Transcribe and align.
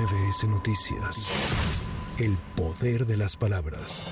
MBS 0.00 0.44
Noticias. 0.44 1.30
El 2.18 2.38
poder 2.56 3.04
de 3.04 3.18
las 3.18 3.36
palabras. 3.36 4.02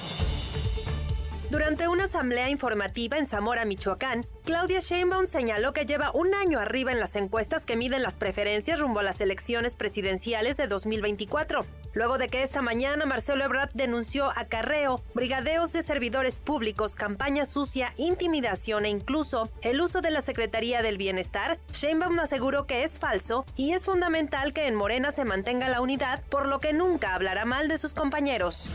Durante 1.50 1.88
una 1.88 2.04
asamblea 2.04 2.50
informativa 2.50 3.16
en 3.16 3.26
Zamora, 3.26 3.64
Michoacán, 3.64 4.26
Claudia 4.44 4.80
Sheinbaum 4.80 5.26
señaló 5.26 5.72
que 5.72 5.86
lleva 5.86 6.10
un 6.12 6.34
año 6.34 6.58
arriba 6.58 6.92
en 6.92 7.00
las 7.00 7.16
encuestas 7.16 7.64
que 7.64 7.76
miden 7.76 8.02
las 8.02 8.18
preferencias 8.18 8.80
rumbo 8.80 9.00
a 9.00 9.02
las 9.02 9.22
elecciones 9.22 9.76
presidenciales 9.76 10.58
de 10.58 10.66
2024. 10.66 11.64
Luego 11.98 12.16
de 12.16 12.28
que 12.28 12.44
esta 12.44 12.62
mañana 12.62 13.06
Marcelo 13.06 13.44
Ebrard 13.44 13.70
denunció 13.74 14.30
acarreo, 14.36 15.02
brigadeos 15.14 15.72
de 15.72 15.82
servidores 15.82 16.38
públicos, 16.38 16.94
campaña 16.94 17.44
sucia, 17.44 17.92
intimidación 17.96 18.84
e 18.84 18.88
incluso 18.88 19.50
el 19.62 19.80
uso 19.80 20.00
de 20.00 20.12
la 20.12 20.20
Secretaría 20.20 20.80
del 20.82 20.96
Bienestar, 20.96 21.58
Sheinbaum 21.72 22.20
aseguró 22.20 22.68
que 22.68 22.84
es 22.84 23.00
falso 23.00 23.46
y 23.56 23.72
es 23.72 23.84
fundamental 23.84 24.52
que 24.52 24.68
en 24.68 24.76
Morena 24.76 25.10
se 25.10 25.24
mantenga 25.24 25.68
la 25.68 25.80
unidad, 25.80 26.24
por 26.26 26.46
lo 26.46 26.60
que 26.60 26.72
nunca 26.72 27.16
hablará 27.16 27.44
mal 27.44 27.66
de 27.66 27.78
sus 27.78 27.94
compañeros. 27.94 28.72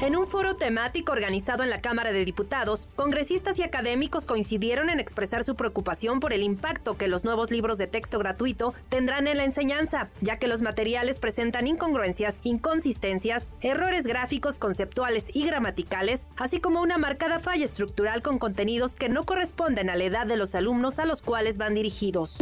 En 0.00 0.16
un 0.16 0.26
foro 0.26 0.56
temático 0.56 1.12
organizado 1.12 1.62
en 1.62 1.68
la 1.68 1.82
Cámara 1.82 2.10
de 2.10 2.24
Diputados, 2.24 2.88
congresistas 2.96 3.58
y 3.58 3.62
académicos 3.62 4.24
coincidieron 4.24 4.88
en 4.88 4.98
expresar 4.98 5.44
su 5.44 5.56
preocupación 5.56 6.20
por 6.20 6.32
el 6.32 6.42
impacto 6.42 6.96
que 6.96 7.06
los 7.06 7.22
nuevos 7.22 7.50
libros 7.50 7.76
de 7.76 7.86
texto 7.86 8.18
gratuito 8.18 8.72
tendrán 8.88 9.26
en 9.26 9.36
la 9.36 9.44
enseñanza, 9.44 10.08
ya 10.22 10.38
que 10.38 10.48
los 10.48 10.62
materiales 10.62 11.18
presentan 11.18 11.66
incongruencias, 11.66 12.40
inconsistencias, 12.44 13.46
errores 13.60 14.04
gráficos, 14.06 14.58
conceptuales 14.58 15.24
y 15.34 15.44
gramaticales, 15.44 16.26
así 16.38 16.60
como 16.60 16.80
una 16.80 16.96
marcada 16.96 17.38
falla 17.38 17.66
estructural 17.66 18.22
con 18.22 18.38
contenidos 18.38 18.96
que 18.96 19.10
no 19.10 19.24
corresponden 19.26 19.90
a 19.90 19.96
la 19.96 20.04
edad 20.04 20.26
de 20.26 20.38
los 20.38 20.54
alumnos 20.54 20.98
a 20.98 21.04
los 21.04 21.20
cuales 21.20 21.58
van 21.58 21.74
dirigidos. 21.74 22.38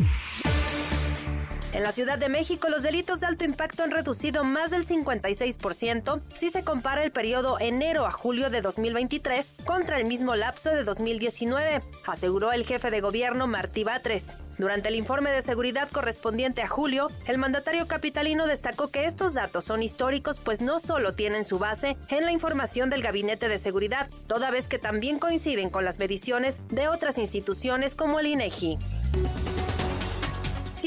En 1.74 1.82
la 1.82 1.92
Ciudad 1.92 2.18
de 2.18 2.30
México, 2.30 2.70
los 2.70 2.82
delitos 2.82 3.20
de 3.20 3.26
alto 3.26 3.44
impacto 3.44 3.82
han 3.82 3.90
reducido 3.90 4.42
más 4.42 4.70
del 4.70 4.86
56% 4.86 6.22
si 6.34 6.50
se 6.50 6.64
compara 6.64 7.04
el 7.04 7.12
periodo 7.12 7.58
enero 7.60 8.06
a 8.06 8.10
julio 8.10 8.48
de 8.48 8.62
2023 8.62 9.52
contra 9.64 10.00
el 10.00 10.06
mismo 10.06 10.34
lapso 10.34 10.70
de 10.70 10.82
2019, 10.82 11.82
aseguró 12.06 12.52
el 12.52 12.64
jefe 12.64 12.90
de 12.90 13.02
gobierno 13.02 13.46
Martí 13.46 13.84
Batres. 13.84 14.24
Durante 14.56 14.88
el 14.88 14.96
informe 14.96 15.30
de 15.30 15.42
seguridad 15.42 15.88
correspondiente 15.90 16.62
a 16.62 16.68
julio, 16.68 17.08
el 17.26 17.38
mandatario 17.38 17.86
capitalino 17.86 18.46
destacó 18.46 18.88
que 18.88 19.04
estos 19.04 19.34
datos 19.34 19.64
son 19.64 19.82
históricos 19.82 20.40
pues 20.40 20.60
no 20.60 20.80
solo 20.80 21.14
tienen 21.14 21.44
su 21.44 21.58
base 21.58 21.96
en 22.08 22.24
la 22.24 22.32
información 22.32 22.88
del 22.88 23.02
Gabinete 23.02 23.48
de 23.48 23.58
Seguridad, 23.58 24.08
toda 24.26 24.50
vez 24.50 24.66
que 24.66 24.78
también 24.78 25.18
coinciden 25.18 25.68
con 25.68 25.84
las 25.84 25.98
mediciones 25.98 26.56
de 26.70 26.88
otras 26.88 27.18
instituciones 27.18 27.94
como 27.94 28.18
el 28.18 28.26
INEGI. 28.26 28.78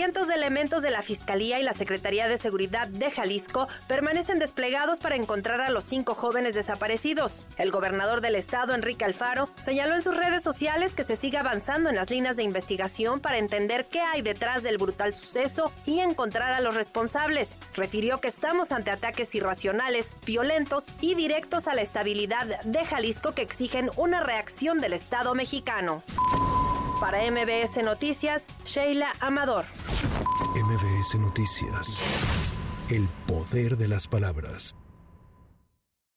Cientos 0.02 0.28
de 0.28 0.34
elementos 0.34 0.82
de 0.82 0.90
la 0.90 1.04
Fiscalía 1.04 1.60
y 1.60 1.64
la 1.64 1.74
Secretaría 1.74 2.28
de 2.28 2.40
Seguridad 2.40 2.88
de 2.88 3.12
Jalisco 3.12 3.68
permanecen 3.88 4.40
desplegados 4.40 5.00
para 5.00 5.16
encontrar 5.16 5.62
a 5.62 5.70
los 5.70 5.84
cinco 5.84 6.16
jóvenes 6.16 6.56
desaparecidos. 6.56 7.44
El 7.56 7.70
gobernador 7.70 8.20
del 8.20 8.34
estado, 8.34 8.74
Enrique 8.74 9.06
Alfaro, 9.06 9.48
señaló 9.64 9.94
en 9.94 10.02
sus 10.02 10.18
redes 10.18 10.42
sociales 10.42 10.96
que 10.96 11.04
se 11.04 11.18
sigue 11.18 11.38
avanzando 11.38 11.88
en 11.88 11.98
las 11.98 12.10
líneas 12.10 12.36
de 12.36 12.42
investigación 12.42 13.20
para 13.20 13.38
entender 13.38 13.86
qué 13.92 14.00
hay 14.02 14.24
detrás 14.24 14.64
del 14.64 14.80
brutal 14.80 15.14
suceso 15.14 15.72
y 15.86 16.00
encontrar 16.00 16.52
a 16.52 16.62
los 16.62 16.74
responsables. 16.74 17.50
Refirió 17.76 18.20
que 18.22 18.30
estamos 18.30 18.72
ante 18.72 18.90
ataques 18.90 19.36
irracionales, 19.36 20.08
violentos 20.26 20.86
y 21.00 21.14
directos 21.14 21.68
a 21.68 21.76
la 21.76 21.84
estabilidad 21.84 22.60
de 22.64 22.86
Jalisco 22.86 23.36
que 23.36 23.44
exigen 23.44 23.92
una 23.98 24.20
reacción 24.20 24.80
del 24.80 24.94
Estado 24.94 25.36
mexicano. 25.36 26.02
Para 27.02 27.18
MBS 27.32 27.84
Noticias, 27.84 28.44
Sheila 28.64 29.12
Amador. 29.22 29.66
MBS 30.54 31.16
Noticias. 31.16 32.00
El 32.92 33.10
poder 33.26 33.76
de 33.76 33.88
las 33.88 34.08
palabras. 34.08 34.76